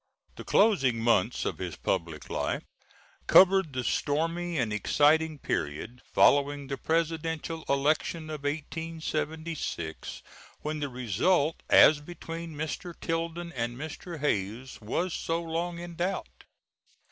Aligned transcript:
The 0.35 0.43
closing 0.43 0.97
months 0.99 1.45
of 1.45 1.59
his 1.59 1.75
public 1.75 2.27
life 2.27 2.63
covered 3.27 3.71
the 3.71 3.83
stormy 3.83 4.57
and 4.57 4.73
exciting 4.73 5.37
period 5.37 6.01
following 6.11 6.65
the 6.65 6.77
Presidential 6.79 7.63
election 7.69 8.31
of 8.31 8.43
1876, 8.43 10.23
when 10.61 10.79
the 10.79 10.89
result 10.89 11.61
as 11.69 11.99
between 12.01 12.55
Mr. 12.55 12.99
Tilden 12.99 13.51
and 13.51 13.77
Mr. 13.77 14.19
Hayes 14.21 14.81
was 14.81 15.13
so 15.13 15.39
long 15.39 15.77
in 15.77 15.93
doubt. 15.97 16.45